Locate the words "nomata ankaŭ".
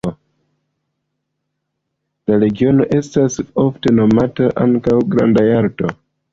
4.01-4.99